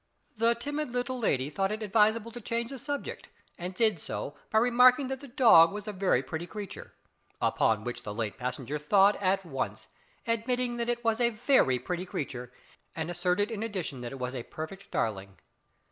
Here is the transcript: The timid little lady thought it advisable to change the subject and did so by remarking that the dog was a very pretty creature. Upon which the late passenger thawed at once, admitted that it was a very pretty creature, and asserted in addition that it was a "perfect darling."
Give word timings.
The 0.35 0.55
timid 0.55 0.89
little 0.89 1.19
lady 1.19 1.51
thought 1.51 1.71
it 1.71 1.83
advisable 1.83 2.31
to 2.31 2.41
change 2.41 2.71
the 2.71 2.79
subject 2.79 3.29
and 3.59 3.75
did 3.75 4.01
so 4.01 4.33
by 4.49 4.57
remarking 4.57 5.09
that 5.09 5.19
the 5.19 5.27
dog 5.27 5.71
was 5.71 5.87
a 5.87 5.93
very 5.93 6.23
pretty 6.23 6.47
creature. 6.47 6.95
Upon 7.39 7.83
which 7.83 8.01
the 8.01 8.11
late 8.11 8.35
passenger 8.35 8.79
thawed 8.79 9.15
at 9.17 9.45
once, 9.45 9.89
admitted 10.25 10.77
that 10.79 10.89
it 10.89 11.03
was 11.03 11.19
a 11.21 11.29
very 11.29 11.77
pretty 11.77 12.07
creature, 12.07 12.51
and 12.95 13.11
asserted 13.11 13.51
in 13.51 13.61
addition 13.61 14.01
that 14.01 14.11
it 14.11 14.17
was 14.17 14.33
a 14.33 14.41
"perfect 14.41 14.89
darling." 14.89 15.37